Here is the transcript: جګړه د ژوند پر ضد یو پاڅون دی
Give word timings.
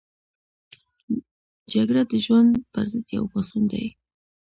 جګړه 1.71 2.01
د 2.11 2.13
ژوند 2.25 2.51
پر 2.73 2.85
ضد 2.91 3.05
یو 3.17 3.23
پاڅون 3.31 3.63
دی 3.71 3.85